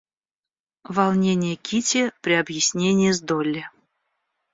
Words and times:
Волнение 0.83 1.55
Кити 1.55 2.11
при 2.21 2.33
объяснении 2.33 3.11
с 3.11 3.21
Долли. 3.21 3.67